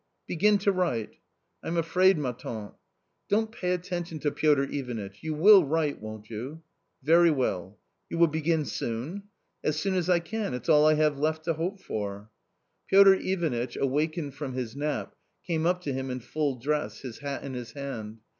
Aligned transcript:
"Begin 0.27 0.57
to 0.57 0.71
write."" 0.71 1.17
I'm 1.63 1.77
afraid, 1.77 2.17
ma 2.17 2.31
tante?" 2.31 2.73
Don't 3.29 3.51
pay 3.51 3.71
attention 3.71 4.17
to 4.21 4.31
Piotr 4.31 4.63
Ivanitch; 4.63 5.21
you 5.21 5.35
will 5.35 5.63
write, 5.63 6.01
won't 6.01 6.27
you?"" 6.27 6.63
Very 7.13 7.29
well."" 7.29 7.77
You* 8.09 8.17
will 8.17 8.25
begin 8.25 8.65
soon?"" 8.65 9.25
As 9.63 9.79
soon 9.79 9.93
as 9.93 10.09
I 10.09 10.17
can. 10.19 10.55
It's 10.55 10.69
all 10.69 10.87
I 10.87 10.95
have 10.95 11.19
left 11.19 11.43
to 11.43 11.53
hope 11.53 11.79
for." 11.79 12.31
Piotr 12.87 13.13
Ivanitch, 13.13 13.77
awakened 13.77 14.33
from 14.33 14.53
his 14.53 14.75
nap, 14.75 15.15
came 15.45 15.67
up 15.67 15.81
to 15.81 15.93
him 15.93 16.09
in 16.09 16.19
full 16.19 16.55
dress, 16.55 17.01
his 17.01 17.19
hat 17.19 17.43
in 17.43 17.53
his 17.53 17.73
hand. 17.73 18.21